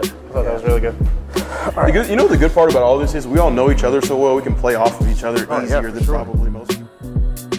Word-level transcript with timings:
good. 0.00 0.04
I 0.06 0.32
thought 0.32 0.42
that 0.44 0.54
was 0.54 0.64
really 0.64 0.80
good. 0.80 0.96
The 1.34 1.90
good, 1.92 2.08
you 2.08 2.16
know 2.16 2.26
the 2.26 2.36
good 2.36 2.52
part 2.52 2.70
about 2.70 2.82
all 2.82 2.98
this 2.98 3.14
is 3.14 3.26
we 3.26 3.38
all 3.38 3.50
know 3.50 3.70
each 3.70 3.84
other 3.84 4.00
so 4.00 4.16
well 4.18 4.34
we 4.34 4.42
can 4.42 4.54
play 4.54 4.74
off 4.74 5.00
of 5.00 5.08
each 5.08 5.22
other 5.24 5.46
Oh, 5.48 5.62
easier 5.62 5.82
for 5.82 5.90
than 5.90 6.04
sure. 6.04 6.14
probably 6.14 6.50
most. 6.50 6.82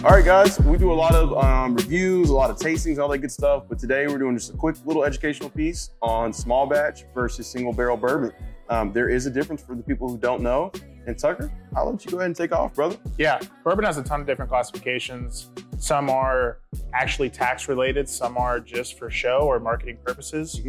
All 0.04 0.10
right, 0.10 0.24
guys, 0.24 0.60
we 0.60 0.76
do 0.76 0.92
a 0.92 0.94
lot 0.94 1.14
of 1.14 1.32
um, 1.42 1.74
reviews, 1.74 2.28
a 2.28 2.34
lot 2.34 2.50
of 2.50 2.58
tastings, 2.58 2.98
all 2.98 3.08
that 3.08 3.18
good 3.18 3.32
stuff. 3.32 3.64
But 3.68 3.78
today 3.78 4.06
we're 4.06 4.18
doing 4.18 4.36
just 4.36 4.52
a 4.52 4.56
quick 4.56 4.76
little 4.84 5.02
educational 5.04 5.48
piece 5.48 5.90
on 6.02 6.32
small 6.32 6.66
batch 6.66 7.04
versus 7.14 7.46
single 7.46 7.72
barrel 7.72 7.96
bourbon. 7.96 8.32
Um, 8.68 8.92
there 8.92 9.08
is 9.08 9.24
a 9.26 9.30
difference 9.30 9.62
for 9.62 9.74
the 9.74 9.82
people 9.82 10.08
who 10.08 10.18
don't 10.18 10.42
know. 10.42 10.72
And 11.06 11.18
Tucker, 11.18 11.50
I'll 11.76 11.90
let 11.90 12.04
you 12.04 12.10
go 12.10 12.18
ahead 12.18 12.26
and 12.26 12.36
take 12.36 12.52
off, 12.52 12.74
brother. 12.74 12.96
Yeah, 13.18 13.38
bourbon 13.62 13.84
has 13.84 13.96
a 13.98 14.02
ton 14.02 14.20
of 14.20 14.26
different 14.26 14.50
classifications. 14.50 15.50
Some 15.78 16.08
are 16.10 16.58
actually 16.94 17.28
tax 17.30 17.68
related, 17.68 18.08
some 18.08 18.36
are 18.38 18.60
just 18.60 18.98
for 18.98 19.10
show 19.10 19.40
or 19.40 19.58
marketing 19.60 19.98
purposes. 20.04 20.60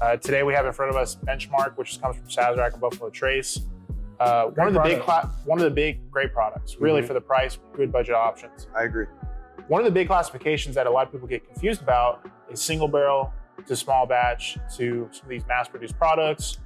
Uh, 0.00 0.16
today 0.16 0.42
we 0.42 0.54
have 0.54 0.64
in 0.66 0.72
front 0.72 0.90
of 0.90 0.96
us 0.96 1.16
Benchmark, 1.16 1.76
which 1.76 2.00
comes 2.00 2.16
from 2.16 2.26
Sazerac 2.26 2.72
and 2.72 2.80
Buffalo 2.80 3.10
Trace. 3.10 3.60
Uh, 4.20 4.46
one 4.46 4.68
of 4.68 4.74
the 4.74 4.80
big, 4.80 5.00
cla- 5.00 5.30
one 5.44 5.58
of 5.58 5.64
the 5.64 5.70
big 5.70 6.10
great 6.10 6.32
products, 6.32 6.76
really 6.80 7.02
Mhm. 7.02 7.06
for 7.06 7.14
the 7.14 7.20
price, 7.20 7.58
good 7.74 7.92
budget 7.92 8.14
options. 8.14 8.68
I 8.76 8.84
agree. 8.84 9.06
One 9.68 9.80
of 9.80 9.84
the 9.84 9.90
big 9.90 10.06
classifications 10.08 10.74
that 10.76 10.86
a 10.86 10.90
lot 10.90 11.06
of 11.06 11.12
people 11.12 11.28
get 11.28 11.44
confused 11.46 11.82
about 11.82 12.26
is 12.50 12.60
single 12.60 12.88
barrel 12.88 13.32
to 13.66 13.76
small 13.76 14.06
batch 14.06 14.56
to 14.76 15.08
some 15.12 15.24
of 15.24 15.28
these 15.28 15.46
mass 15.46 15.68
produced 15.68 15.98
products. 15.98 16.58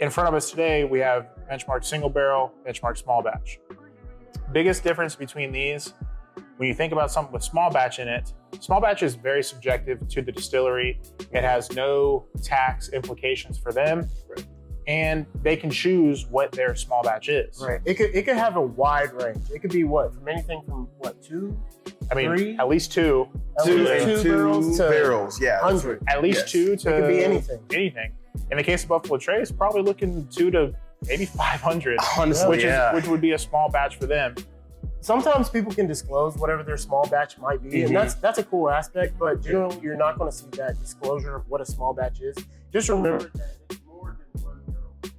In 0.00 0.10
front 0.10 0.28
of 0.28 0.34
us 0.34 0.50
today, 0.50 0.84
we 0.84 0.98
have 1.00 1.28
benchmark 1.50 1.84
single 1.84 2.10
barrel, 2.10 2.52
benchmark 2.66 2.96
small 2.96 3.22
batch. 3.22 3.58
Biggest 4.52 4.82
difference 4.82 5.14
between 5.14 5.52
these, 5.52 5.94
when 6.60 6.68
you 6.68 6.74
think 6.74 6.92
about 6.92 7.10
something 7.10 7.32
with 7.32 7.42
small 7.42 7.70
batch 7.70 8.00
in 8.00 8.06
it, 8.06 8.34
small 8.60 8.82
batch 8.82 9.02
is 9.02 9.14
very 9.14 9.42
subjective 9.42 10.06
to 10.08 10.20
the 10.20 10.30
distillery. 10.30 11.00
It 11.32 11.42
has 11.42 11.72
no 11.72 12.26
tax 12.42 12.90
implications 12.90 13.56
for 13.56 13.72
them. 13.72 14.06
Right. 14.28 14.46
And 14.86 15.24
they 15.42 15.56
can 15.56 15.70
choose 15.70 16.26
what 16.26 16.52
their 16.52 16.74
small 16.74 17.02
batch 17.02 17.30
is. 17.30 17.58
Right. 17.66 17.80
It 17.86 17.94
could 17.94 18.14
it 18.14 18.26
could 18.26 18.36
have 18.36 18.56
a 18.56 18.60
wide 18.60 19.10
range. 19.14 19.38
It 19.50 19.60
could 19.62 19.70
be 19.70 19.84
what 19.84 20.12
from 20.14 20.28
anything 20.28 20.60
from 20.68 20.86
what 20.98 21.22
two, 21.22 21.58
I 22.10 22.14
mean, 22.14 22.26
Three? 22.36 22.56
at 22.58 22.68
least 22.68 22.92
two. 22.92 23.26
at 23.58 23.64
Two- 23.64 23.78
least 23.78 24.06
uh, 24.06 24.22
two, 24.22 24.28
barrels 24.30 24.76
to 24.76 24.88
barrels, 24.90 25.40
yeah. 25.40 25.60
hundred. 25.60 26.02
At 26.08 26.22
least 26.22 26.40
Yes. 26.40 26.52
two 26.52 26.76
to 26.76 26.88
It 26.94 27.00
could 27.00 27.08
be 27.08 27.24
anything. 27.24 27.60
anything. 27.72 28.12
In 28.50 28.58
the 28.58 28.62
case 28.64 28.82
of 28.82 28.90
Buffalo 28.90 29.16
Trace, 29.16 29.50
probably 29.50 29.80
looking 29.80 30.26
two 30.28 30.50
to 30.50 30.74
maybe 31.08 31.24
500, 31.38 31.98
Honestly, 32.18 32.48
which 32.50 32.64
yeah. 32.64 32.90
is 32.90 32.96
which 32.96 33.06
would 33.08 33.22
be 33.22 33.32
a 33.32 33.38
small 33.38 33.70
batch 33.70 33.96
for 33.96 34.04
them. 34.04 34.34
Sometimes 35.02 35.48
people 35.48 35.72
can 35.72 35.86
disclose 35.86 36.36
whatever 36.36 36.62
their 36.62 36.76
small 36.76 37.06
batch 37.08 37.38
might 37.38 37.62
be, 37.62 37.70
Mhm. 37.82 37.86
and 37.86 37.96
that's 37.96 38.14
that's 38.14 38.38
a 38.38 38.44
cool 38.44 38.68
aspect. 38.68 39.18
But 39.18 39.40
generally, 39.42 39.78
you're 39.82 39.96
not 39.96 40.18
going 40.18 40.30
to 40.30 40.36
see 40.36 40.46
that 40.58 40.78
disclosure 40.78 41.36
of 41.36 41.48
what 41.48 41.60
a 41.60 41.64
small 41.66 41.94
batch 41.94 42.20
is. 42.20 42.36
Just 42.72 42.88
remember 42.88 43.30
that 43.34 43.56
it's 43.70 43.80
more 43.86 44.16
than 44.34 44.42
one 44.44 44.60
barrel. 44.66 45.14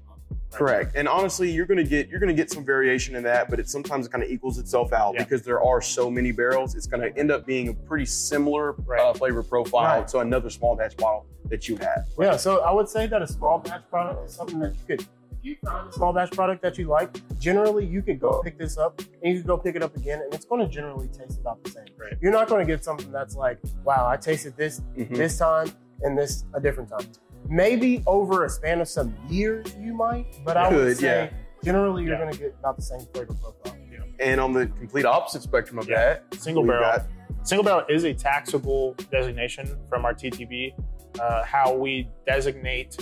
Correct. 0.51 0.95
And 0.95 1.07
honestly, 1.07 1.49
you're 1.49 1.65
gonna 1.65 1.83
get 1.83 2.09
you're 2.09 2.19
gonna 2.19 2.33
get 2.33 2.51
some 2.51 2.63
variation 2.63 3.15
in 3.15 3.23
that, 3.23 3.49
but 3.49 3.59
it 3.59 3.67
sometimes 3.69 4.07
kind 4.07 4.23
of 4.23 4.29
equals 4.29 4.59
itself 4.59 4.93
out 4.93 5.15
Yeah. 5.15 5.23
because 5.23 5.41
there 5.43 5.61
are 5.63 5.81
so 5.81 6.11
many 6.11 6.31
barrels. 6.31 6.75
It's 6.75 6.87
gonna 6.87 7.09
end 7.17 7.31
up 7.31 7.45
being 7.47 7.69
a 7.69 7.73
pretty 7.73 8.05
similar 8.05 8.75
uh, 8.99 9.13
flavor 9.13 9.41
profile 9.43 9.99
Right. 10.01 10.07
to 10.09 10.19
another 10.19 10.49
small 10.51 10.75
batch 10.75 10.95
bottle 10.95 11.25
that 11.45 11.67
you 11.67 11.75
have. 11.77 12.05
Yeah, 12.19 12.37
so 12.37 12.61
I 12.61 12.71
would 12.71 12.87
say 12.87 13.07
that 13.07 13.21
a 13.21 13.27
small 13.27 13.57
batch 13.59 13.81
product 13.89 14.25
is 14.29 14.33
something 14.35 14.59
that 14.59 14.73
you 14.75 14.79
could, 14.97 15.05
you 15.43 15.55
found 15.65 15.89
a 15.89 15.91
small 15.93 16.13
batch 16.13 16.31
product 16.31 16.61
that 16.61 16.77
you 16.77 16.87
like, 16.87 17.09
generally 17.39 17.85
you 17.85 18.01
could 18.01 18.19
go 18.19 18.41
pick 18.43 18.57
this 18.57 18.77
up 18.77 18.99
and 19.23 19.33
you 19.33 19.39
could 19.39 19.47
go 19.47 19.57
pick 19.57 19.75
it 19.75 19.83
up 19.83 19.95
again, 19.95 20.21
and 20.21 20.33
it's 20.33 20.45
going 20.45 20.61
to 20.61 20.67
generally 20.71 21.07
taste 21.07 21.39
about 21.39 21.63
the 21.63 21.71
same. 21.71 21.85
Right. 21.99 22.13
You're 22.21 22.31
not 22.31 22.47
going 22.47 22.65
to 22.65 22.71
get 22.71 22.83
something 22.83 23.11
that's 23.11 23.35
like, 23.35 23.57
wow, 23.83 24.07
I 24.07 24.17
tasted 24.17 24.55
this 24.57 24.81
Mhm. 24.97 25.15
this 25.15 25.37
time 25.37 25.71
and 26.01 26.17
this 26.17 26.45
a 26.53 26.59
different 26.61 26.89
time. 26.89 27.07
Maybe 27.47 28.03
over 28.07 28.45
a 28.45 28.49
span 28.49 28.81
of 28.81 28.87
some 28.87 29.15
years 29.29 29.75
you 29.79 29.93
might, 29.93 30.25
but 30.45 30.57
I 30.57 30.69
would 30.73 30.97
say 30.97 31.31
yeah. 31.31 31.37
generally 31.63 32.03
you're 32.03 32.13
Yeah. 32.13 32.19
going 32.21 32.31
to 32.33 32.37
get 32.39 32.55
about 32.59 32.75
the 32.77 32.83
same 32.83 33.01
flavor 33.13 33.33
profile. 33.33 33.77
And 34.19 34.39
on 34.39 34.53
the 34.53 34.67
complete 34.67 35.05
opposite 35.05 35.41
spectrum 35.41 35.79
of 35.79 35.89
Yeah. 35.89 36.19
that, 36.29 36.35
Single 36.35 36.63
barrel. 36.63 36.83
got- 36.83 37.07
Single 37.43 37.63
barrel 37.63 37.83
is 37.89 38.03
a 38.03 38.13
taxable 38.13 38.93
designation 39.11 39.67
from 39.89 40.05
our 40.05 40.13
TTB. 40.13 40.75
Uh, 41.19 41.43
how 41.43 41.73
we 41.73 42.07
designate 42.27 42.95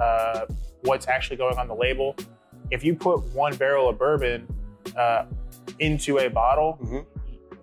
uh, 0.00 0.46
what's 0.82 1.08
actually 1.08 1.36
going 1.36 1.56
on 1.58 1.68
the 1.68 1.74
label. 1.74 2.14
If 2.70 2.82
you 2.84 2.94
put 2.94 3.22
one 3.34 3.54
barrel 3.56 3.88
of 3.88 3.98
bourbon 3.98 4.46
uh, 4.96 5.26
into 5.78 6.18
a 6.18 6.28
bottle, 6.28 6.78
Mhm. 6.82 7.06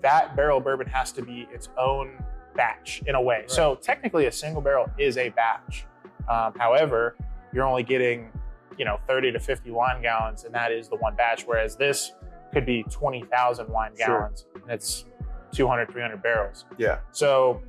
that 0.02 0.36
barrel 0.36 0.58
of 0.58 0.64
bourbon 0.64 0.88
has 0.88 1.12
to 1.14 1.22
be 1.22 1.48
its 1.54 1.70
own 1.78 2.24
batch 2.56 3.02
in 3.06 3.16
a 3.16 3.22
way. 3.22 3.44
So 3.48 3.76
technically, 3.76 4.26
a 4.26 4.32
single 4.32 4.62
barrel 4.62 4.90
is 4.98 5.18
a 5.18 5.30
batch. 5.30 5.86
Um, 6.28 6.54
however, 6.58 7.16
you're 7.54 7.66
only 7.66 7.84
getting, 7.84 8.32
you 8.78 8.86
know, 8.86 9.00
30 9.08 9.32
to 9.32 9.40
50 9.40 9.72
wine 9.72 10.02
gallons, 10.02 10.44
and 10.46 10.54
that 10.54 10.72
is 10.72 10.88
the 10.90 10.96
one 10.98 11.16
batch. 11.16 11.44
Whereas 11.46 11.76
this 11.76 12.14
could 12.54 12.66
be 12.66 12.84
20,000 12.90 13.70
wine 13.70 13.92
Sure. 13.98 14.20
gallons, 14.20 14.46
and 14.62 14.72
it's 14.72 15.06
200, 15.52 15.90
300 15.92 16.22
barrels. 16.22 16.66
yeah, 16.78 17.00
So, 17.12 17.62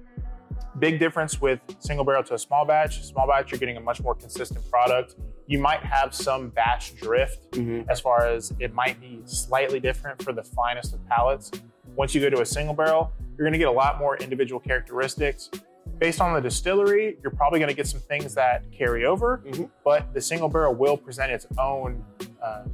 big 0.79 0.99
difference 0.99 1.41
with 1.41 1.61
single 1.79 2.05
barrel 2.05 2.23
to 2.25 2.35
a 2.35 2.39
small 2.39 2.65
batch. 2.65 3.03
Small 3.05 3.27
batch, 3.27 3.51
you're 3.51 3.59
getting 3.59 3.77
a 3.77 3.81
much 3.81 4.01
more 4.03 4.15
consistent 4.15 4.69
product. 4.71 5.17
You 5.47 5.59
might 5.59 5.81
have 5.81 6.15
some 6.15 6.49
batch 6.51 6.95
drift 6.97 7.51
Mhm. 7.53 7.87
as 7.89 8.01
far 8.01 8.27
as 8.27 8.53
it 8.59 8.73
might 8.73 9.01
be 9.01 9.21
slightly 9.25 9.81
different 9.81 10.23
for 10.23 10.33
the 10.33 10.43
finest 10.43 10.95
of 10.95 11.07
palates. 11.09 11.51
Once 11.97 12.15
you 12.15 12.21
go 12.21 12.31
to 12.31 12.41
a 12.41 12.47
single 12.47 12.75
barrel, 12.75 13.13
you're 13.37 13.45
going 13.45 13.53
to 13.53 13.59
get 13.59 13.69
a 13.69 13.73
lot 13.73 13.99
more 13.99 14.17
individual 14.17 14.61
characteristics. 14.61 15.51
Based 15.99 16.21
on 16.21 16.33
the 16.33 16.41
distillery, 16.41 17.19
you're 17.23 17.33
probably 17.33 17.59
going 17.59 17.69
to 17.69 17.75
get 17.75 17.87
some 17.87 18.01
things 18.01 18.35
that 18.35 18.63
carry 18.73 19.05
over, 19.05 19.43
Mhm. 19.45 19.69
but 19.85 20.15
the 20.15 20.21
single 20.21 20.49
barrel 20.49 20.75
will 20.75 20.97
present 20.97 21.31
its 21.33 21.47
own 21.59 22.05
uh, 22.43 22.65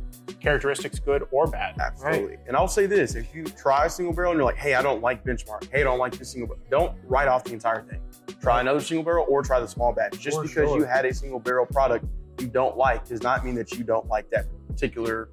characteristics, 0.48 0.98
good 0.98 1.24
or 1.30 1.46
bad. 1.46 1.76
absolutely. 1.80 2.38
And 2.46 2.56
I'll 2.56 2.68
say 2.68 2.86
this: 2.86 3.14
if 3.14 3.34
you 3.34 3.44
try 3.44 3.86
a 3.86 3.90
single 3.90 4.14
barrel 4.14 4.32
and 4.32 4.38
you're 4.38 4.44
like, 4.46 4.56
"Hey, 4.56 4.74
I 4.74 4.82
don't 4.82 5.02
like 5.02 5.24
benchmark. 5.24 5.70
Hey, 5.70 5.80
I 5.80 5.84
don't 5.84 5.98
like 5.98 6.16
this 6.16 6.32
single," 6.32 6.48
barrel, 6.48 6.62
don't 6.70 6.98
write 7.04 7.28
off 7.28 7.44
the 7.44 7.52
entire 7.52 7.82
thing. 7.82 8.00
Try 8.40 8.60
another 8.60 8.80
single 8.80 9.04
barrel 9.04 9.26
or 9.28 9.42
try 9.42 9.60
the 9.60 9.68
small 9.68 9.92
batch. 9.92 10.18
Just 10.18 10.36
For 10.38 10.42
because 10.42 10.68
sure. 10.70 10.78
you 10.78 10.84
had 10.84 11.04
a 11.04 11.12
single 11.12 11.38
barrel 11.38 11.66
product 11.66 12.06
you 12.40 12.46
don't 12.46 12.76
like 12.76 13.04
does 13.04 13.22
not 13.22 13.44
mean 13.44 13.56
that 13.56 13.72
you 13.72 13.82
don't 13.82 14.06
like 14.06 14.30
that 14.30 14.46
particular 14.68 15.28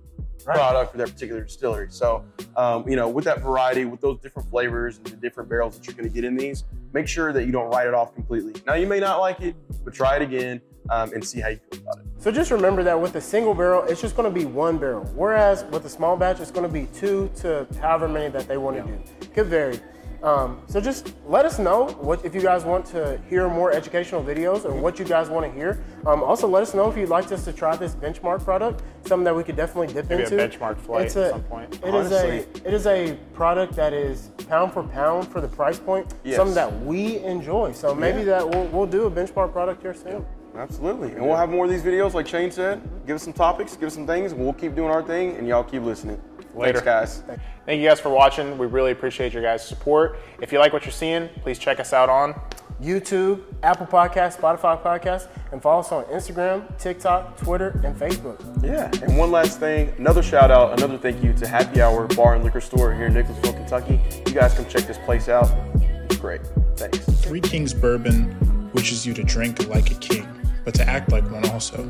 Right. 0.46 0.58
product 0.58 0.92
for 0.92 0.98
that 1.00 1.10
particular 1.12 1.42
distillery. 1.44 1.88
So, 1.90 2.24
um, 2.56 2.88
you 2.88 2.96
know, 2.96 3.10
with 3.10 3.26
that 3.26 3.42
variety, 3.42 3.86
with 3.86 4.00
those 4.00 4.20
different 4.20 4.48
flavors 4.52 4.98
and 4.98 5.08
the 5.08 5.16
different 5.16 5.50
barrels 5.50 5.76
that 5.76 5.88
you're 5.88 5.96
going 5.96 6.08
to 6.08 6.14
get 6.14 6.24
in 6.24 6.36
these, 6.36 6.66
make 6.94 7.08
sure 7.08 7.34
that 7.34 7.46
you 7.46 7.52
don't 7.52 7.72
write 7.72 7.88
it 7.88 7.96
off 7.96 8.14
completely. 8.14 8.54
Now, 8.68 8.76
you 8.76 8.86
may 8.86 9.00
not 9.00 9.20
like 9.20 9.42
it, 9.42 9.56
but 9.84 9.94
try 9.96 10.18
it 10.18 10.22
again 10.22 10.62
um, 10.92 11.12
and 11.14 11.26
see 11.26 11.40
how 11.42 11.48
you 11.50 11.60
feel 11.72 11.82
about 11.82 11.98
it. 12.00 12.06
So 12.26 12.32
just 12.32 12.50
remember 12.50 12.82
that 12.82 13.00
with 13.00 13.14
a 13.18 13.22
single 13.22 13.54
barrel, 13.54 13.84
it's 13.84 14.02
just 14.02 14.16
going 14.16 14.28
to 14.28 14.34
be 14.34 14.46
one 14.46 14.80
barrel. 14.80 15.04
Whereas 15.14 15.64
with 15.66 15.86
a 15.86 15.90
small 15.90 16.18
batch, 16.18 16.40
it's 16.40 16.50
going 16.50 16.66
to 16.66 16.74
be 16.74 16.88
two 16.88 17.30
to 17.36 17.68
however 17.80 18.08
many 18.08 18.30
that 18.30 18.48
they 18.48 18.58
want 18.58 18.78
to 18.78 18.82
do. 18.82 19.28
Could 19.36 19.46
vary. 19.46 19.80
Um, 20.24 20.60
so 20.66 20.82
just 20.82 21.14
let 21.28 21.46
us 21.46 21.60
know 21.60 21.90
what 22.00 22.26
if 22.26 22.34
you 22.34 22.42
guys 22.42 22.64
want 22.64 22.84
to 22.88 23.22
hear 23.30 23.48
more 23.48 23.72
educational 23.72 24.24
videos 24.24 24.66
and 24.66 24.82
what 24.82 24.98
you 24.98 25.06
guys 25.06 25.30
want 25.30 25.46
to 25.46 25.52
hear. 25.52 25.84
Um, 26.08 26.24
also, 26.24 26.48
let 26.48 26.64
us 26.64 26.74
know 26.74 26.90
if 26.90 26.98
you'd 26.98 27.10
like 27.10 27.32
us 27.32 27.46
to 27.46 27.54
try 27.54 27.76
this 27.76 27.94
benchmark 27.94 28.44
product, 28.44 28.82
something 29.06 29.24
that 29.24 29.36
we 29.36 29.44
could 29.44 29.56
definitely 29.56 29.94
dip 29.94 30.10
Maybe 30.10 30.24
a 30.24 30.26
into. 30.26 30.36
benchmark 30.38 30.80
flight 30.80 31.06
It's 31.06 31.16
at 31.18 31.30
some 31.30 31.44
point. 31.44 31.76
It 31.86 31.94
is 31.94 32.12
a 32.12 32.38
it 32.40 32.74
is 32.74 32.88
a 32.88 33.16
product 33.36 33.76
that 33.76 33.94
is 33.94 34.32
pound 34.50 34.74
for 34.74 34.82
pound 34.82 35.28
for 35.28 35.42
the 35.42 35.48
price 35.48 35.78
point, 35.78 36.12
Yes. 36.24 36.38
something 36.38 36.56
that 36.56 36.86
we 36.86 37.20
enjoy. 37.20 37.74
So 37.74 37.94
maybe 37.94 38.22
Yeah. 38.22 38.40
that 38.40 38.50
we'll, 38.50 38.66
we'll 38.70 38.88
do 38.88 39.06
a 39.06 39.12
benchmark 39.12 39.52
product 39.52 39.84
here 39.84 39.94
soon. 39.94 40.26
Absolutely. 40.58 41.12
And 41.12 41.26
we'll 41.26 41.36
have 41.36 41.50
more 41.50 41.66
of 41.66 41.72
these 41.72 41.84
videos, 41.84 42.14
like 42.14 42.28
Shane 42.28 42.52
said. 42.52 42.82
Give 43.06 43.16
us 43.16 43.24
some 43.24 43.34
topics, 43.34 43.76
give 43.76 43.88
us 43.88 43.94
some 43.94 44.08
things, 44.08 44.32
and 44.32 44.42
we'll 44.42 44.54
keep 44.54 44.76
doing 44.76 44.90
our 44.90 45.04
thing, 45.04 45.36
and 45.36 45.48
y'all 45.48 45.64
keep 45.64 45.84
listening. 45.84 46.22
Later. 46.56 46.80
Thanks, 46.80 47.20
guys. 47.22 47.40
Thank 47.66 47.82
you 47.82 47.88
guys 47.88 48.00
for 48.00 48.10
watching. 48.10 48.58
We 48.58 48.66
really 48.66 48.92
appreciate 48.92 49.34
your 49.34 49.42
guys' 49.42 49.68
support. 49.68 50.18
If 50.42 50.54
you 50.54 50.60
like 50.60 50.72
what 50.72 50.86
you're 50.86 50.92
seeing, 50.94 51.28
please 51.42 51.60
check 51.60 51.82
us 51.82 51.92
out 51.92 52.08
on 52.08 52.34
YouTube, 52.82 53.44
Apple 53.64 53.86
Podcast, 53.86 54.38
Spotify 54.38 54.82
Podcast, 54.82 55.28
and 55.52 55.62
follow 55.62 55.80
us 55.82 55.92
on 55.92 56.06
Instagram, 56.06 56.78
TikTok, 56.78 57.38
Twitter, 57.38 57.82
and 57.84 57.96
Facebook. 57.96 58.40
Yeah. 58.64 58.90
And 59.04 59.18
one 59.18 59.32
last 59.32 59.60
thing, 59.60 59.94
another 59.98 60.24
shout 60.24 60.52
out, 60.52 60.78
another 60.78 60.98
thank 60.98 61.24
you 61.24 61.34
to 61.34 61.48
Happy 61.48 61.82
Hour 61.82 62.08
Bar 62.08 62.36
and 62.36 62.44
Liquor 62.44 62.62
Store 62.62 62.94
here 62.94 63.08
in 63.08 63.14
Nicholasville, 63.14 63.54
Kentucky. 63.54 64.02
You 64.26 64.34
guys 64.34 64.54
come 64.54 64.66
check 64.66 64.84
this 64.84 64.98
place 65.00 65.30
out. 65.30 65.50
It's 65.82 66.18
great. 66.18 66.42
Thanks. 66.76 67.00
Three 67.00 67.42
Kings 67.42 67.74
Bourbon 67.74 68.72
wishes 68.74 69.06
you 69.06 69.14
to 69.14 69.24
drink 69.24 69.68
like 69.68 69.92
a 69.92 69.96
king, 69.96 70.28
but 70.66 70.74
to 70.74 70.90
act 70.90 71.12
like 71.12 71.24
one 71.32 71.48
also. 71.50 71.88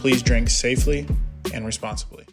Please 0.00 0.22
drink 0.22 0.48
safely 0.48 1.06
and 1.52 1.64
responsibly. 1.64 2.26